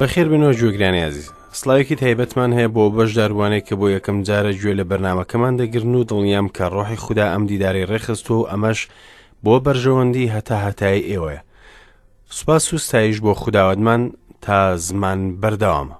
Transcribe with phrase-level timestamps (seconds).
[0.00, 1.26] بەخێر بنەوە جوێگرانی عزیز
[1.60, 6.46] سلاوێکی تایبەتمان هەیە بۆ بەشداروانێک کە بۆ یەکەم جارە گوێ لە بەرنمەکەمان دەگرن و دڵنیام
[6.56, 8.80] کە ڕۆحی خوددا ئەم دیداری ڕێخست و ئەمەش
[9.44, 11.40] بۆ بەرژەوەندی هەتا هەتای ئێوەیە
[12.36, 14.02] سوپاس و ستایش بۆ خودداوەتمان
[14.44, 15.96] تا زمان بەرداوامە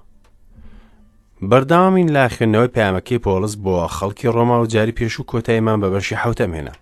[1.51, 6.15] بەرداوامین لا خوێندنەوەی پامەکەی پۆلس بۆ خەڵکی ڕۆما و جاری پێش و کۆتاییمان بە بەشی
[6.23, 6.73] حوتەمێنە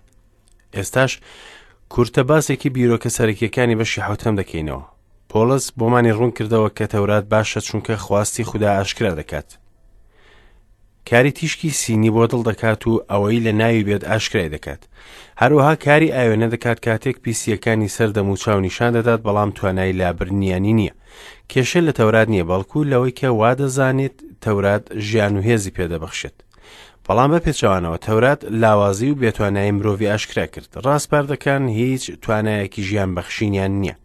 [0.76, 1.12] ئێستاش
[1.94, 4.84] کورتە باسێکی بیرۆکە سەرکیەکانی بەشی حوتەم دەکەینەوە
[5.32, 9.48] پۆلس بۆمانی ڕوون کردەوە کە تەورات باشە چونکە خواستی خوددا ئاشکرا دەکات.
[11.10, 14.82] کاری تیشکی سینی بۆ دڵ دەکات و ئەوەی لە ناوی بێت ئاشکرای دەکات.
[15.42, 20.94] هەروەها کاری ئاوێنە دەکات کاتێک پیسیەکانی سەردەم و چاونیشان دەدات بەڵام توانای لابرنیانی نییە.
[21.52, 26.36] کێشە لە تەورات نییە بەڵکو لەوەی کە وا دەزانێت تەورات ژیان و هێزی پێدەبخشێت.
[27.08, 30.68] بەڵام بە پێچوانەوە تەورات لاوازی و بێتوانایی مرۆڤی ئاشکرا کرد.
[30.84, 33.96] ڕاستپاردەکان هیچ توانایەکی ژیان بەخشینیان نییە.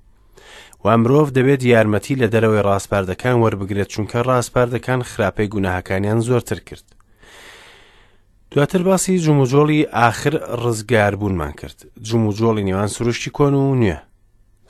[0.85, 6.85] و مرۆڤ دەبێت یارمەتی لە دەرەوەی ڕاستپاردەکان وەربگرێت چونکە ڕاستپاردەکان خراپەی گوناهەکانیان زۆرتر کرد.
[8.51, 11.77] دواتر باسی جموجۆڵی ئاخر ڕزگار بوونمان کرد
[12.07, 13.95] جموجۆڵی نێوان سروشتی کۆن و نوێ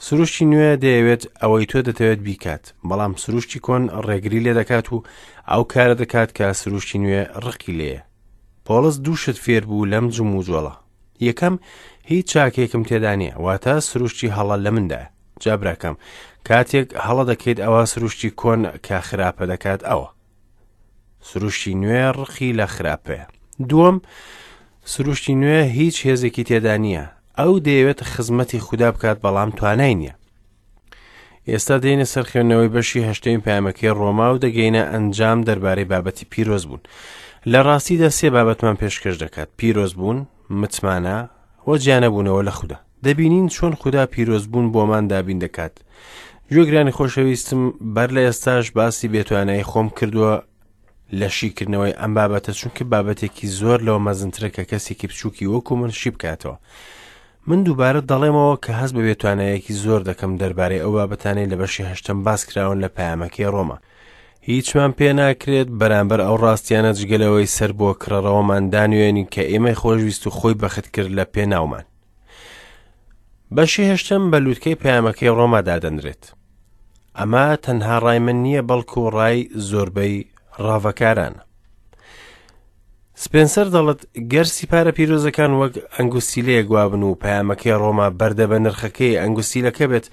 [0.05, 5.03] سروشتی نوێ دەیەوێت ئەوەی تۆ دەتەوێت بیکات بەڵام سروشتی کۆن ڕێگری لێ دەکات و
[5.51, 8.01] ئەو کارە دەکات کە سروشتی نوێ ڕقی لێە
[8.65, 10.73] پۆڵس دووشت فێر بوو لەم جموجۆڵە
[11.27, 11.55] یەکەم
[12.09, 15.07] هیچ چاکێکم تێدا نیە واتە سروشتی هەڵە لە مندایە
[15.43, 15.95] جابراکەم
[16.49, 20.09] کاتێک هەڵە دەکەیت ئەوە سروشتی کۆن کە خراپە دەکات ئەوە
[21.29, 23.25] سروشتی نوێ ڕخی لە خراپەیە
[23.69, 23.97] دووەم
[24.91, 27.05] سروشتی نوێ هیچ هێزێکی تێدا نییە
[27.39, 30.15] ئەو دەیەوێت خزمەتی خوددا بکات بەڵام توانای نییە
[31.49, 36.81] ئێستا دێنە سەر خوێندنەوەی بەشی هەشتەین پامەکەی ڕۆما و دەگەینە ئەنجام دەربارەی بابەتی پیرۆز بوون
[37.51, 40.17] لە ڕاستیدا سێ بابەتمان پێشکەش دەکات پیرۆز بوون
[40.59, 41.17] متمانە
[41.67, 45.71] وە جیانە بوونەوە لە خوددا دەبینین چۆن خوددا پیرۆزبوون بۆمان دابین دەکات
[46.53, 47.61] گوێگرانی خۆشەویستم
[47.95, 50.33] بەر لە ئێستاش باسی بێتوانایی خۆم کردووە
[51.19, 56.55] لەشیکردنەوەی ئەم بابەتە چونکە بابەتێکی زۆر لەوە مەزنترە کە کەسێکی بچووکی وەکو من شی بکاتەوە.
[57.47, 62.17] من دووبارە دەڵێمەوە کە هەست بە بێتوانەیەکی زۆر دەکەم دەربارەی ئەو بابەتانەی لە بەشی هەشتم
[62.25, 63.77] باس کراون لە پامەکەی ڕۆما.
[64.49, 70.29] هیچمان پێ ناکرێت بەرامبەر ئەو ڕاستیانە جگەلەوەی سەر بۆ کڕەرەوەمان دانوێنین کە ئێمەی خۆشویست و
[70.37, 71.85] خۆی بەخت کرد لە پێناومان.
[73.57, 76.23] بەشی هێشتم بە لووتکەی پامەکەی ڕۆمادا دەنرێت
[77.17, 79.37] ئەمە تەنها ڕای من نییە بەڵکو و ڕای
[79.69, 80.15] زۆربەی
[80.65, 81.41] ڕاوەکارانە
[83.23, 84.01] سپنسەر دەڵێت
[84.31, 90.05] گەر سیپارە پیرۆزەکان وەک ئەنگوسیلەیە گوابن و پامەکەی ڕۆما بەردە بە نرخەکەی ئەنگوسیلەکە بێت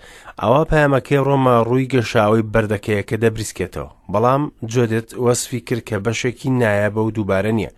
[0.42, 4.42] ئەوە پامەکەی ڕۆما ڕووی گەشاوی بەردەکەیەکە دەبریسکێتەوە بەڵام
[4.72, 7.72] جۆدێت وەسفی کرد کە بەشێکی نایە بە و دووبارە نییە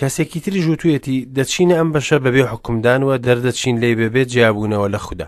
[0.00, 5.26] کەسێکی تری ژووتویەتی دەچینە ئەم بەشە بەبێ حکومدانوە دەردەچین لی بەبێت جیابوونەوە لە خوددا.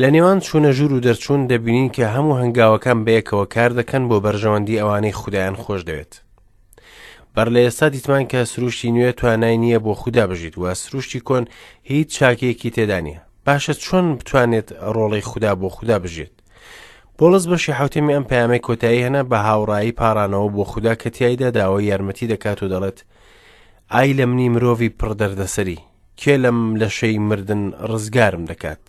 [0.00, 4.78] لە نێوان چوونە ژوور و دەرچوون دەبینین کە هەموو هەنگاوەکان بەیەکەوە کار دەکەن بۆ بەرژەوەندی
[4.80, 6.12] ئەوانەی خوددایان خۆش دەوێت.
[7.36, 11.44] بەر لە ئێستا دیتمان کە سروشتی نوێ توانای نییە بۆ خوددا بژیت وە سروشتی کۆن
[11.90, 13.20] هیچ چاکەیەکی تێدا نیە.
[13.46, 16.32] باشە چۆن بتوانێت ڕۆڵی خوددا بۆ خوددا بژێت.
[17.18, 21.84] بۆڵز بەشی حوتێمی ئەم پامەی کۆتایی هەنا بە هاوڕایی پارانەوە بۆ خوددا کە تایدا داوای
[21.94, 22.98] یارمەتی دەکات و دەڵێت
[23.94, 25.78] ئای لە منی مرۆڤی پڕ دەردەسەری
[26.20, 28.82] کێ لەم لە شەی مردن ڕزگارم دەکات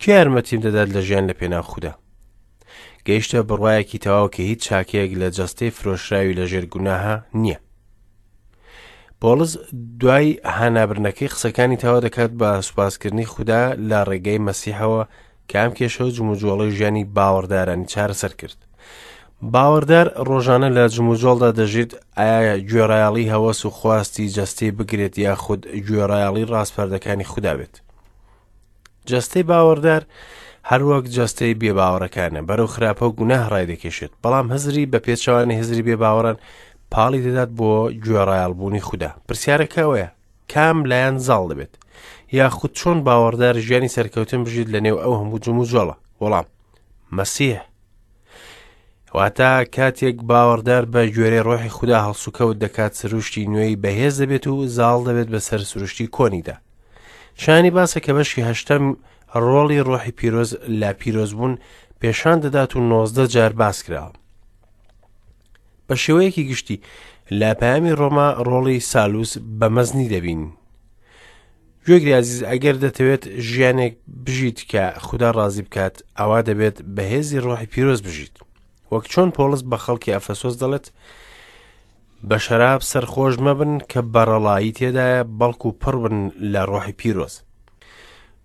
[0.00, 1.92] کێ یارمەتیم دەدات لە ژیان لە پێنا خودا
[3.06, 7.58] گەیشتە بڕواایەکی تەواو کە هیچ چاکەیەک لە جەستەی فرۆشراوی لە ژێرگوناها نییە
[9.20, 9.52] پۆلز
[10.00, 15.02] دوای هانابرنەکەی قسەکانی تاوا دەکات بە سوپاسکردنی خوددا لە ڕێگەی مەسیحەوە
[15.52, 18.58] کام کێشە جموجۆڵی ژیانی باوەڕدارانی چارەسەر کرد
[19.42, 27.24] باوەڕدار ڕۆژانە لە جموجۆڵدا دەژیت ئایا گوێڕایاڵی هەوەس و خواستی جەستەی بگرێت یاخود گوێڕایاڵی ڕاستپەردەکانی
[27.32, 27.74] خودداوێت.
[29.10, 30.02] جەستەی باوەڕدار
[30.70, 36.36] هەروەک جەستەی بێباوەڕەکانە بەرەو خراپە و گوناه ڕای دەکێشێت بەڵام هەزری بە پێچوانی هزری بێباوەڕان
[36.92, 37.70] پاڵی دەدات بۆ
[38.04, 40.08] گوێڕایالبوونی خوددا پرسیارەکەوەیە
[40.52, 41.72] کام لایەن زاڵ دەبێت
[42.38, 46.46] یاخود چۆن باوەڕدار ژیانی سەرکەوتن بژیت لە نێو ئەو هەموو جم و جۆڵە وەڵام
[47.18, 47.58] مەسیح
[49.16, 55.00] واتە کاتێک باوەڕدار بە گوێرەی ڕۆحی خوددا هەڵسوکەوت دەکات سروشتی نوێی بەهێز دەبێت و زاڵ
[55.08, 56.56] دەبێت بەسەر سروشتی کۆنیدا
[57.42, 58.84] شانی باسە کە بەشی هەشتم
[59.44, 60.50] ڕۆڵی ڕۆحی پیرۆز
[60.80, 61.54] لا پیرۆزبوون
[62.00, 64.12] پێشان دەدات و 90 جار باس کراوە
[65.88, 66.80] بە شێوەیەکی گشتی
[67.30, 70.42] لاپامی ڕۆما ڕۆڵی سالوس بەمەزنی دەبین
[71.86, 73.94] گوێگریازیز ئەگەر دەتەوێت ژیانێک
[74.26, 78.36] بژیت کە خوددا ڕازی بکات ئەوا دەبێت بەهێزی ڕۆحی پیرۆز بژیت
[78.92, 80.86] وەک چۆن پۆلس بە خەڵکی ئەفەسۆس دەڵێت
[82.28, 86.16] بە شەراب سەرخۆش مەبن کە بەڕەڵایی تێدایە بەڵکو و پڕ بن
[86.52, 87.34] لە ڕۆحی پیرۆز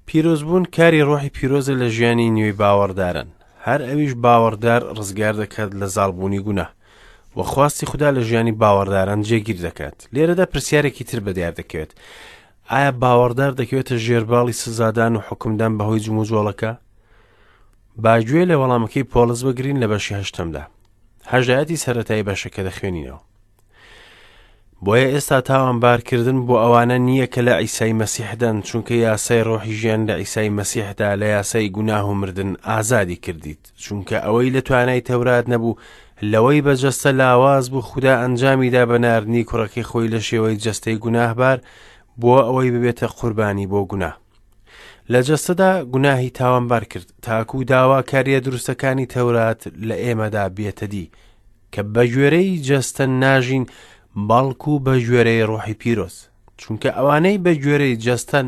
[0.08, 3.28] پیرۆز بوون کاری ڕۆحی پیرۆزە لە ژیانی نوێی باوەڕدارن
[3.66, 6.68] هەر ئەویش باوەڕدار ڕزگار دەکات لە زالبوونی گونا
[7.38, 11.92] وە خواستی خوددا لە ژیانی باوەڕداران جێگیر دەکات لێرەدا پرسیارێکی تر بەدیار دەکەوێت
[12.72, 16.72] ئایا باوەڕدار دەکەوێتە ژێرباڵی سزادان و حکمدان بەهۆی جموجۆڵەکە
[18.02, 20.64] باگوێ لە وەڵامەکەی پۆلس بەگرین لە بەشی هەشتمدا
[21.34, 23.20] هەژایەتی سەتایی بەشەکە دەخوێنینەوە
[24.86, 30.16] بۆیە ئێستا تاوانبارکردن بۆ ئەوانە نییە کە لە ئیسای مەسیحدەن چونکە یاسای ڕۆحی ژیان لە
[30.22, 35.78] ئیسای مەسیحدا لە یاسای گوناه و مردن ئازادی کردیت چونکە ئەوەی لە توانای تەورات نەبوو
[36.32, 41.58] لەوەی بە جەستە لاواز بوو خوددا ئەنجامیدا بە نردنی کوڕەکەی خۆی لە شێوەی جەستەی گوناهبار
[42.22, 44.16] بۆ ئەوەی ببێتە قوربانی بۆ گوناه
[45.12, 51.06] لە جەستەدا گوناهی تاوانبار کرد تاکو داوا کاریە دروستەکانی تەورات لە ئێمەدا بێتەدی
[51.74, 53.66] کە بە ژێرەی جەستە ناژین
[54.30, 56.16] باڵکو و بە ژێرەی ڕۆحی پیرۆز
[56.62, 58.48] چونکە ئەوانەی بە گوێرەی جەستەن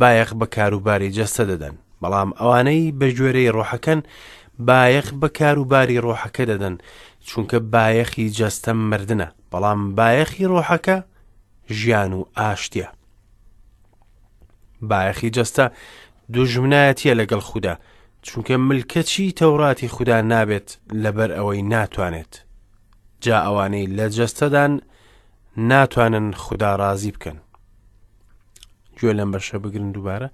[0.00, 4.00] بایەخ بە کاروباری جەستە دەدەن بەڵام ئەوانەی بە گوێرەی ڕۆحەکەن
[4.68, 6.74] بایەخ بە کاروباری ڕۆحەکە دەدەن
[7.28, 10.96] چونکە بایەخی جەستە مردنە بەڵام بایەخی ڕۆحەکە
[11.78, 12.86] ژیان و ئاشتە
[14.82, 15.70] باەخی جەستا
[16.32, 17.74] دوژمنایەتە لەگەڵ خوددا
[18.22, 20.68] چونکە ملکەچی تەوراتی خوددا نابێت
[21.02, 22.32] لەبەر ئەوەی ناتوانێت
[23.24, 24.80] جا ئەوانەی لە جەستەدان
[25.56, 27.36] ناتوانن خوددا ڕازی بکەن
[28.98, 30.28] گوێ لەم بەشە بگرن دووبارە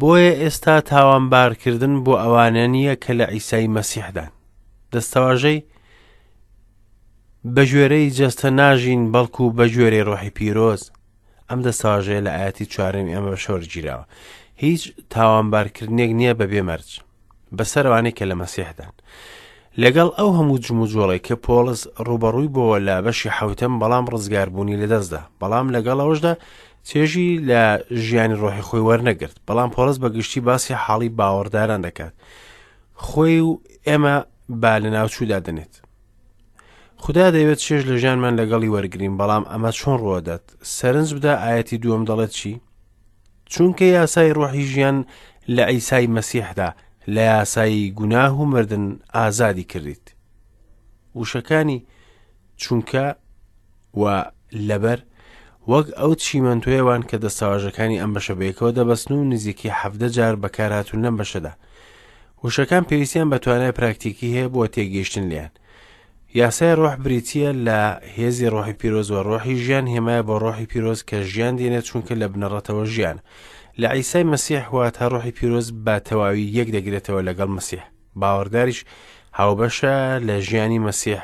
[0.00, 4.30] بۆیە ئێستا تاوانبارکردن بۆ ئەوانە نییە کە لە ئیسایی مەسیحدان
[4.92, 5.62] دەستەواژەی
[7.54, 10.82] بە ژێرەی جەستە ناژین بەڵکو بە ژێرەی ڕۆحی پیرۆز
[11.50, 14.06] ئەم دەساژەیە لە ئاەتی چوارم ئەمە شۆرگیراوە
[14.64, 14.82] هیچ
[15.14, 16.88] تاوانبارکردنێک نییە بە بێمەرج
[17.56, 18.92] بەسەروانی کە لە مەسیحدان
[19.82, 25.66] لەگەڵ ئەو هەموو جموجۆڵی کە پۆلس ڕوبەڕووی بۆەوە لە بەشی حوتەم بەڵام ڕزگاربوونی لەدەستدا بەڵام
[25.74, 26.32] لەگەڵ ئەوشدا
[26.88, 27.62] چێژی لە
[28.04, 32.14] ژیانی ڕۆحی خۆی وەرنەگرت بەڵام پۆلس بەگشتی باسی حاڵی باوەڕداران دەکات
[33.06, 33.50] خۆی و
[33.88, 34.14] ئێمە
[34.62, 35.74] با لە ناوچوودا دەنێت
[37.04, 40.44] خدا دەیوێت شێش لە ژیانمان لەگەڵی وەرگین بەڵام ئەمە چۆن ڕۆدات
[40.76, 42.52] سەرنج بدا ئاەتی دووەم دەڵێت چی
[43.52, 44.96] چونکە یاسای ڕۆحی ژیان
[45.56, 46.68] لە ئەیسای مەسیحدا
[47.14, 48.84] لە یاسایی گوناه و مردن
[49.16, 50.04] ئازادی کردیت
[51.18, 51.78] وشەکانی
[52.62, 53.04] چونکە
[54.00, 54.04] و
[54.68, 54.98] لەبەر
[55.70, 61.14] وەک ئەو چیمەندوێوان کە دەستاواژەکانی ئەم بەشە بێکەوە دەبەستن و نزیکی هەفتە جار بەکارهاتون لەم
[61.20, 61.52] بەشەدا
[62.44, 65.52] وشەکان پێویستیان بەتوانای پراکتیکی هەیە بۆ تێگەیشتن لیان
[66.34, 71.14] یاسای ڕۆح بریتە لە هێزی ڕۆحی پیرۆز و ڕۆحی ژیان هێمایە بە ڕۆحی پیرۆز کە
[71.22, 73.18] ژیان دێنێت چونکە لە بنەڕەتەوە ژیان
[73.80, 77.82] لە عیسای مەسیح واتە ڕۆحی پیرۆز بە تەواوی یەک دەگرێتەوە لەگەڵ مەسیح
[78.20, 78.80] باوەڕداریش
[79.38, 79.94] هاوبەشە
[80.26, 81.20] لە ژیانی مەسیح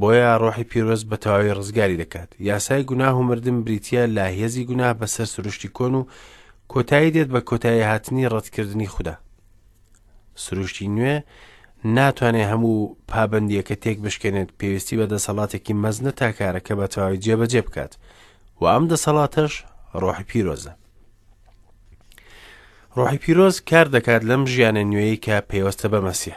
[0.00, 4.92] بۆیە ڕۆحی پیرۆز بە تەواوی ڕزگاری دەکات یاسای گوناه و مردم بریتە لە هێزی گوناه
[5.00, 6.02] بەسەر سروشتی کۆن و
[6.72, 9.14] کۆتایی دێت بە کۆتایی هاتنی ڕەتکردنی خوددا
[10.44, 11.16] سروشتی نوێ
[11.84, 17.92] ناتوانێت هەموو پابندیەکە تێک بشکێنێت پێویستی بە دەسەڵاتێکی مەزنە تاکارە کە بەتەواوی جێبەجێ بکات
[18.60, 19.52] و ئەم دەسەڵاتەش
[20.02, 20.72] ڕۆحی پیرۆزە.
[22.96, 26.36] ڕۆحی پیرۆز کار دەکات لەم ژیانە نوێی کە پێوەستە بە مەسیح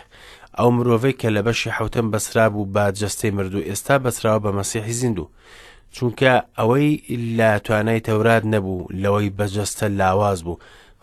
[0.59, 4.93] ئەو مرۆڤەی کە لە بەشی حوتەم بەسراب و با جەستەی مردو ئێستا بەسراوە بە مەسیحی
[5.01, 5.27] زیندوو
[5.95, 6.91] چونکە ئەوەی
[7.37, 10.57] لا توانای تەورات نەبوو لەوەی بەجەستە لاواز بوو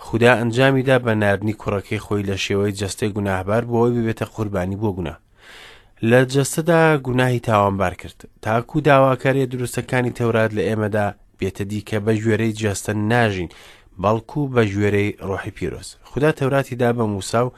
[0.04, 5.16] خوددا ئەنجامیدا بە نردنی کوڕەکەی خۆی لە شێوەی جستەی گوناهبار بۆەوەی ببێتە قوربانی بۆ گونا
[6.10, 11.06] لە جستەدا گوناهی تاوانبار کرد تاکو داواکارێ دروستەکانی تەورات لە ئێمەدا
[11.40, 13.48] بێتە دیکە بە ژێرەی جستە ناژین
[14.02, 17.52] بەڵکو بە ژێرەی ڕۆحی پیرۆز خوددا تەوراتیدا بە موسا و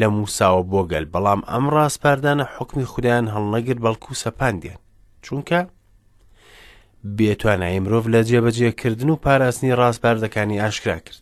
[0.00, 4.78] لە موساوە بۆگەل بەڵام ئەم ڕاستپاردانە حکمی خودیان هەڵنەگر بەڵکو سەپاندیان
[5.26, 5.60] چونکە
[7.16, 11.21] بێتوانایی مرۆڤ لە جێبەجێکردن و پاراستنی ڕاستپاردەکانی ئاشکرا کرد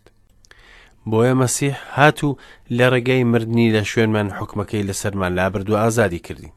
[1.09, 2.37] بۆیە مەسیح هات و
[2.78, 6.52] لە ڕێگەی مردنی لە شوێنمان حکمەکەی لەسەرمان لابرد و ئازادی کردی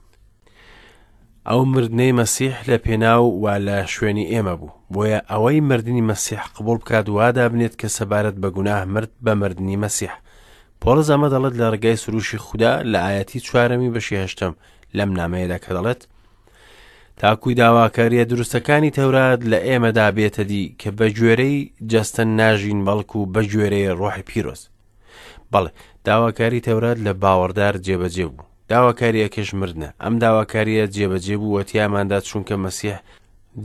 [1.48, 6.78] ئەو مردنەی مەسیح لە پێناو وا لە شوێنی ئێمە بوو بۆیە ئەوەی مردنی مەسیح قبول
[6.78, 10.14] بکات وادا بنێت کە سەبارەت بە گوناه مرد بە مردنی مەسیح
[10.82, 14.54] پۆلز ئەمە دەڵێت لە ڕێگای سروشی خوددا لە ئاەتی چوارەمی بەشی هەشتم
[14.98, 16.02] لەم نامەیەدا کە دەڵێت
[17.18, 21.58] تاکوی داواکاریە دروستەکانی تەورات لە ئێمەدا بێتەدی کە بە گوێرەی
[21.92, 24.62] جەستن ناژین بەڵکو بە گوێرەیە ڕۆحی پیرۆز
[25.52, 25.72] بەڵێ
[26.08, 32.98] داواکاری تەورات لە باوەڕدار جێبەجێ بوو داواکاریە کەژمردنە ئەم داواکاریە جێبەجێ بوو وەتیاماندا چونکە مەسیح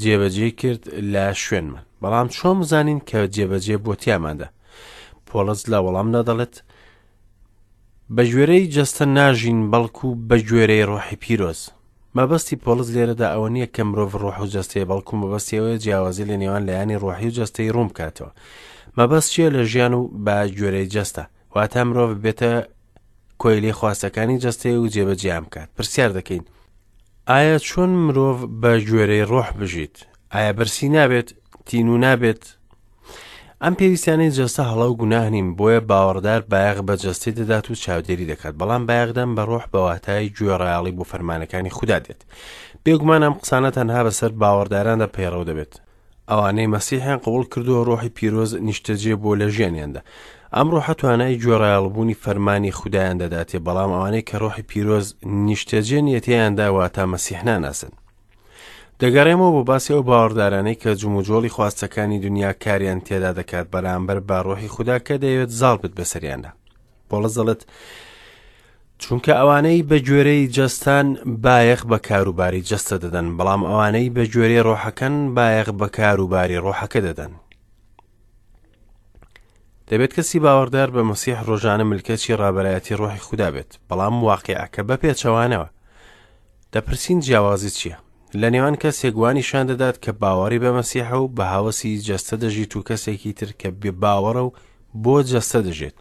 [0.02, 4.48] جێبەجێ کرد لە شوێنمە بەڵام چۆن بزانین کە جێبەجێ بۆ تیاماندا
[5.26, 6.54] پۆلەز لە وەڵامدا دەڵێت
[8.14, 11.60] بە گوێرەی جەستە ناژین بەڵکو بە گوێرەی ڕۆحی پیرۆز
[12.16, 16.62] مەبەستی پۆلز لێرەدا ئەوە نییە کە مرۆڤ ڕۆح و جەستەی بەڵکو مەبەستیەوەی جیاوازی لە نێوان
[16.68, 18.30] لایانی ڕۆحی و جەستەی ڕوم بکاتەوە
[18.98, 21.22] مەبەست چیە لە ژیان و با گوێرەی جەستە
[21.54, 22.52] واتە مرۆڤ بێتە
[23.42, 26.42] کۆیلی خواستەکانی جەستەی و جێبەجیام بکات پرسیار دەکەین
[27.32, 29.96] ئایا چۆن مرۆڤ بە گوێرەی ڕۆح بژیت
[30.34, 31.28] ئایا برسی نابێت
[31.66, 32.42] تین و نابێت
[33.64, 38.54] ئەم پێویستیانەی جەستە هەڵە و گوناهنیم بۆیە باوەڕدار بایەغ بە جەستی دەدات و چاودێری دەکات
[38.60, 42.20] بەڵام بایەغدەم بە ڕۆح بەواتای گوێڕایاڵی بۆ فەرمانەکانی خوددا دێت
[42.84, 45.72] بێگومان ئەم قسانە تەنها بەسەر باوەڕداراندا پەیڕەو دەبێت
[46.30, 50.00] ئەوانەی مەسیحیان قوڵ کردووە ڕۆحی پیرۆز نیشتەجێ بۆ لە ژیانیاندا
[50.56, 55.06] ئەمڕۆ هەتوانای گوێڕایڵبوونی فەرمانی خوددایان دەداتێ بەڵام ئەوانەی کە ڕۆحی پیرۆز
[55.48, 57.92] نیشتەجێ نیەتیاندا واتە مەسیحناناسن
[59.02, 64.96] دەگەڕێمەوە بۆ باسی ئەو باوەڕدارانەی کە جموجۆڵی خواستەکانی دنیا کاریان تێدا دەکات بەرامبەر باڕۆحی خوددا
[65.06, 66.50] کە دەیەوێت زاڵ بت بەسەریاندا
[67.08, 67.60] پۆڵە زەڵت
[69.02, 71.06] چونکە ئەوانەی بە گوێرەی جەستان
[71.44, 77.32] بایەخ بە کاروباری جەستە دەدەن بەڵام ئەوانەی بە گوێرەی ڕۆحەکەن بایەخ بە کاروباری ڕۆحەکە دەدەن
[79.88, 85.68] دەبێت کەسی باوەڕدار بە مەسیح ڕۆژانە ملکەچی ڕابەتی ڕۆحی خوددا بێت بەڵام واقعەکە بە پێچەوانەوە
[86.72, 87.98] دەپرسین جیاوازی چییە
[88.34, 92.82] لە نێوان کەسێکوانی شان دەدات کە باوەڕی بە مەسیحە و بە هاوەسی جەستە دەژیت و
[92.88, 94.52] کەسێکی تر کە بێ باوەڕە و
[95.02, 95.96] بۆ جەستە دەژێت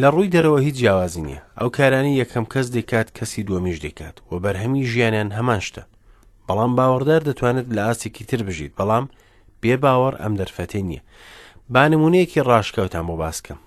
[0.00, 4.34] لە ڕووی دەرەوە هیچ جیاوازی نییە ئەو کارانی یەکەم کەس دەکات کەسی دووەمیش دەکات و
[4.44, 5.82] بەرهەمی ژیانیان هەمان شتە
[6.48, 9.04] بەڵام باوەڕدار دەتوانێت لە ئاستێکی تر بژیت بەڵام
[9.62, 11.02] بێ باوەڕ ئەم دەرفەتێ نییە
[11.72, 13.58] بانمونەیەکی ڕاشکەوتان بۆ باسکەم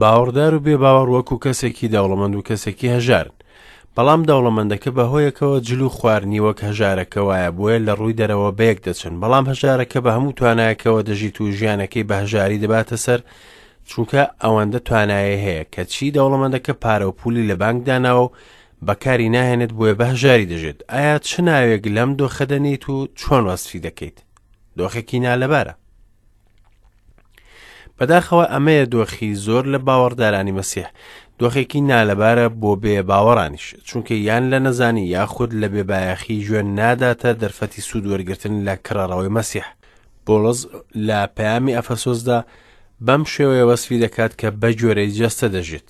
[0.00, 3.34] باوەڕدار و بێ باوەڕ وەکو کەسێکی دەوڵەمەند و کەسێکی هەژارن
[3.98, 9.44] بەڵام دەوڵەمەندەکە بەهۆیەکەوە جلو خواردنیوە کە هەژارەکە وایە بووە لە ڕووی دەرەوە بەیەک دەچن بەڵام
[9.52, 13.20] هەژارەکە بە هەموو توانایەکەوە دەژیت و ژیانەکەی بە هەژاری دەباتە سەر
[13.90, 18.32] چونکە ئەوەندە توانایە هەیە کە چی دەوڵەمەندەکە پارە و پولی لە بانکداناەوە
[18.86, 24.18] بەکاری ناهێنێت بۆیە بە هەژاری دەژێت ئایا چ ناوێک لەم دۆخەدەنیت و چۆن وەسفی دەکەیت
[24.78, 25.74] دۆخێکی نالەبارە
[27.98, 30.88] بەداخەوە ئەمەیە دۆخی زۆر لە باوەڕدارانی مەسیح
[31.40, 37.80] دۆخێکی نالەبارە بۆ بێ باوەڕانیش چونکە یان لە نەزانی یاخود لە بێبایەخی ژێن ناداتە دەرفەتی
[37.88, 39.66] سوود وەرگتن لە کراڕەوەی مەسیح
[40.26, 40.58] بۆڵز
[41.06, 42.38] لە پەیامی ئەفەسۆسدا
[43.06, 45.88] بەم شێوەیە وەسفی دەکات کە بە جۆرەی جەستە دەژێت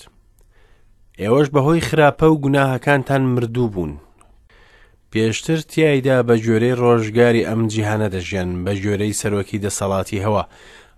[1.23, 3.93] ئێوەش بەهۆی خراپە و گوناهەکانتان مردوو بوون
[5.13, 10.45] پێشتر تایدا بە جۆرەی ڕۆژگاری ئەم جیهانە دەژیان بە جۆرەی سەرۆکی دەسەڵاتی هەوە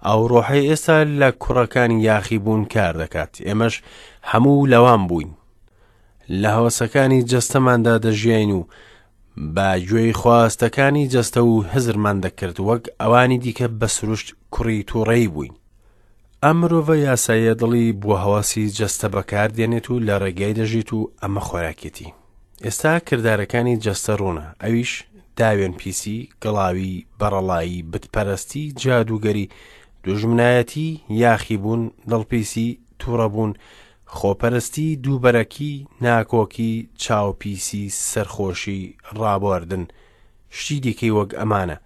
[0.06, 3.74] ئەو ڕۆحی ئێستا لە کوڕەکان یاخی بوون کار دەکات ئێمەش
[4.32, 5.32] هەموو لەوان بووین
[6.42, 8.60] لە هەوەسەکانی جەستەماندا دەژیین و
[9.56, 15.54] باگوێی خواستەکانی جەستە و هزرمان دەکرد وەک ئەوانی دیکە بە سروشت کوڕی تووڕێی بووین
[16.44, 22.14] ئەمرۆڤە یاسایە دڵی بۆ هەواسی جەستە بەکاردێنێت و لە ڕێگای دەژیت و ئەمە خۆراکێتی
[22.64, 24.92] ئێستا کردارەکانی جەستە ڕوونە ئەویش
[25.38, 29.50] داوێن پیسی گڵاوی بەڕەڵایی بتپەرستی جادوگەری
[30.04, 32.68] دوژمنایەتی یاخی بوون دڵپیسی
[33.00, 33.52] تووڕە بوون
[34.14, 39.84] خۆپەرستی دووبەرەکی ناکۆکی چاوپیسی سەرخۆشی ڕابواردن
[40.58, 41.76] شتی دیکەی وەک ئەمانە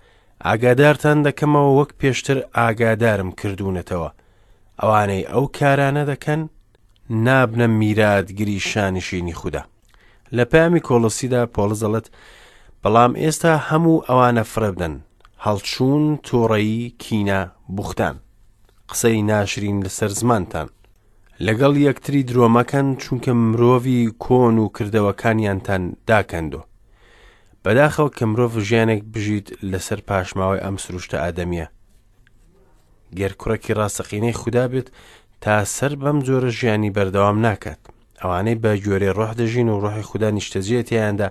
[0.46, 4.10] ئاگادارتان دەکەمەوە وەک پێشتر ئاگادارم کردوونەتەوە
[4.80, 6.40] ئەوانەی ئەو کارانە دەکەن
[7.26, 9.62] نابنە میراتگیری شانشینی خوددا
[10.36, 12.06] لە پامی کۆڵسیدا پۆلزەڵت
[12.82, 14.94] بەڵام ئێستا هەموو ئەوانە فرەبدەن
[15.44, 17.40] هەڵچوون تۆڕەیی کینە
[17.76, 18.16] بوختان
[18.90, 20.68] قسەی ناشرین لەسەر زمانتان
[21.46, 26.60] لەگەڵ یەکتری درۆمەکەن چونکە مرۆڤی کۆن و کردەوەکانیانتان داکەندۆ
[27.64, 31.66] بەداخەڵ کە مرۆڤ ژیانێک بژیت لەسەر پاشماوەی ئەم سروشتە ئادەمیە
[33.18, 34.88] گەر کوڕێکی ڕاستەقینەی خوددا بێت
[35.42, 37.80] تا سەر بەم جۆرە ژیانی بەردەوام ناکات
[38.22, 41.28] ئەوانەی بە گوێرەی ڕۆح دەژین و ڕۆحی خوددا نیشتەجێتیاندا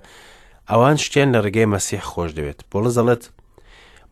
[0.72, 3.24] ئەوان شتیان لە ڕێگەی مەسیح خۆش دەوێت بۆڵە زەڵت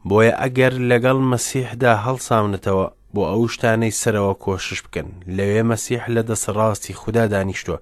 [0.09, 2.85] بۆیە ئەگەر لەگەڵ مەسیحدا هەڵساونەتەوە
[3.17, 5.07] بۆ ئەو شتانەی سەرەوە کۆشش بکەن
[5.37, 7.79] لەوێ مەسیح لە دەسڕاستی خوددا دانیشتووە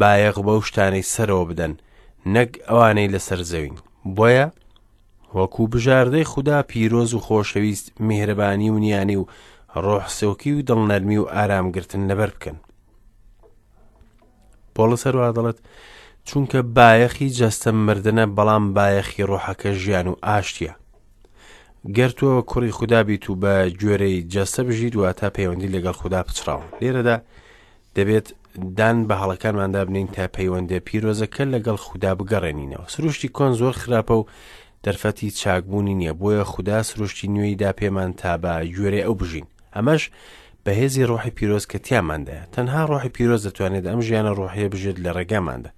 [0.00, 1.72] بایەق بەو شتانەی سەرەوە بدەن
[2.34, 3.76] نەک ئەوانەی لەسەر زەوین
[4.16, 4.46] بۆیە
[5.36, 9.24] وەکو بژاردەی خوددا پیرۆز و خۆشەویست میهرەبانی و نیانی و
[9.84, 12.56] ڕۆحسۆکی و دڵنەرمی و ئارامگرتن لەبەر بکەن
[14.74, 15.58] پۆڵە سەروادەڵێت
[16.28, 20.72] چونکە بایەخی جەستە مردنە بەڵام بایەخی ڕۆحەکە ژیان و ئاشتە
[21.94, 26.66] گەر تۆ کوڕی خوددابیت و بە گوێرەی جەستە بژیت و تا پەیوەندی لەگەڵ خوددا پچراون
[26.80, 27.16] لێرەدا
[27.96, 28.28] دەبێت
[28.78, 34.24] دان بە هەڵەکانماندا بنین تا پەیوەندە پیرۆزەکە لەگەڵ خوددا بگەڕێنینەوە سروشتی کۆن زۆر خراپە و
[34.84, 40.02] دەرفەتی چاکبوونی نییە بۆیە خوددا سروشتی نوێیدا پێمان تا بە گوێرە ئەو بژین ئەمەش
[40.64, 45.70] بەهێزی ڕۆحی پیرۆز کە تیامانداە تەنها ڕۆحی پیرۆز دەتوانێت ئەم ژیانە ڕۆحەیە بژێت لە ڕێگاماندا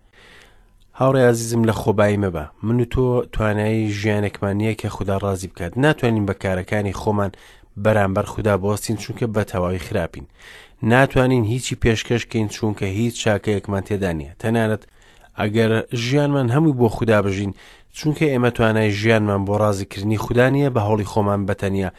[1.01, 6.25] هاوڕێ عزیزم لە خۆبایی مەبە من و تۆ توانایی ژیانێکمانیە کە خوددا ڕازی بکات ناتوانین
[6.27, 7.31] بە کارەکانی خۆمان
[7.85, 10.27] بەرامبەر خوددا بۆستین چونکە بە تەواوی خراپین
[10.83, 14.83] ناتوانین هیچی پێشکەشکەین چونکە هیچ چاکەیەکمان تێدا نیە تەنانەت
[15.41, 15.73] ئەگەر
[16.05, 17.53] ژیانمان هەمووی بۆ خوددا بژین
[17.97, 21.91] چونکە ئێمە توانای ژیانمان بۆ ڕازیکردنی خوددانە بە هەوڵی خۆمان بەتەنیا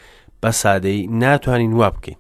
[0.44, 2.20] بە سادەی ناتوانین وا بکەین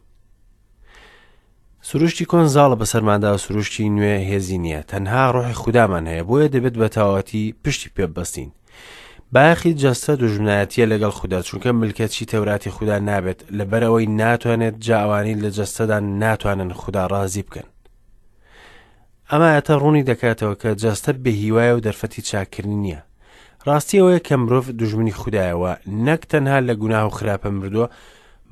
[1.81, 6.87] سروشتی کۆنزاڵە بە سەرمادا سروشتی نوێ هێزی نییە تەنها ڕۆحی خوددامان هەیە بۆیە دەبێت بە
[6.95, 8.49] تاواتی پشتی پێبەستین
[9.33, 15.97] باخی جەستە دوژمنایەتە لەگەڵ خوددا چونکە ملکەتی تەوراتی خوددا نابێت لەبەرەوەی ناتوانێت جاوانی لە جەستەدا
[16.21, 17.67] ناتوانن خوددا ڕازی بکەن
[19.31, 23.01] ئەمایەتە ڕوونی دەکاتەوە کە جەستە بە هیوایە و دەرفەتی چاکردن نییە
[23.67, 25.73] ڕاستی ئەوەیە کە مرۆڤ دوژمنی خوددایەوە
[26.07, 27.85] نەک تەنها لە گوناه و خراپە مردووە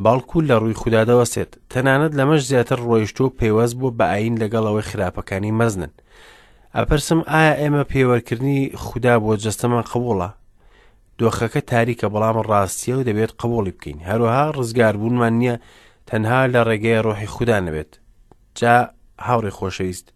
[0.05, 5.51] باڵکو لە ڕووی خوددا دەوەسێت تەنانەت لەمەش زیاتر ڕۆیشتۆ پێوەست بوو بە ئاین لەگەڵەوەی خراپەکانی
[5.59, 5.93] مەزنن
[6.75, 10.29] ئەپرسم ئایا ئێمە پێوەرکردنی خوددا بۆ جەستەمان قبوڵە
[11.19, 15.55] دۆخەکە تاریکە بەڵام ڕاستیە و دەبێت قبوڵی بکەین هەروەها ڕزگاربوونمان نییە
[16.09, 17.91] تەنها لە ڕێگەی ڕۆحی خوددا نەبێت
[18.59, 18.75] جا
[19.25, 20.07] هاوڕێ خۆشەویست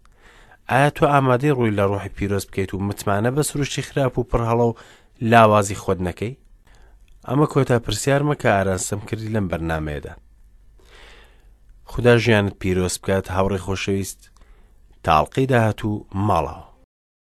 [0.70, 4.64] ئایا تۆ ئامادەی ڕووی لە ڕۆحی پیرۆست بکەیت و متمانە بە سروشی خراپ و پڕهەڵە
[4.70, 4.74] و
[5.32, 6.34] لاوازی خۆت نەکەی
[7.30, 10.14] ئەمە کۆتا پرسیار مەکە ئارانسەم کردی لەم بەرنمەیەدا
[11.92, 14.22] خدا ژیانت پیرۆز بکات هاوڕێ خۆشەویست
[15.06, 15.92] تاڵقی داهات و
[16.28, 16.71] ماڵەوە